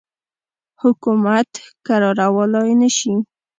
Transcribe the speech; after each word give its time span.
حکومت 0.81 1.49
کرارولای 1.87 2.73
نه 2.81 2.89
شي. 2.97 3.13